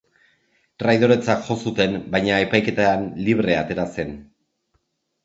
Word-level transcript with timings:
Traidoretzat 0.83 1.43
jo 1.49 1.57
zuten 1.67 1.93
baina 2.15 2.39
epaiketan 2.45 3.05
libre 3.29 3.59
atera 3.59 3.87
zen. 3.99 4.17